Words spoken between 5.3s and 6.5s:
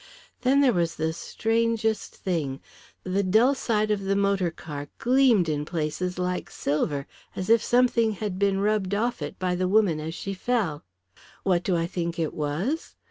in places like